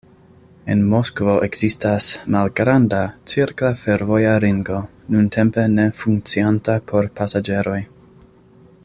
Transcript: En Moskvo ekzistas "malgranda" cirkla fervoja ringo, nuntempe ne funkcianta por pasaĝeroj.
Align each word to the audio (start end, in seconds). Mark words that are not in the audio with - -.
En 0.75 0.79
Moskvo 0.93 1.35
ekzistas 1.47 2.07
"malgranda" 2.35 3.03
cirkla 3.33 3.71
fervoja 3.83 4.33
ringo, 4.47 4.81
nuntempe 5.17 5.69
ne 5.77 5.89
funkcianta 6.01 6.81
por 6.93 7.13
pasaĝeroj. 7.21 7.81